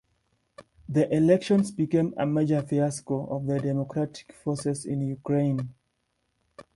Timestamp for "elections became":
1.15-2.15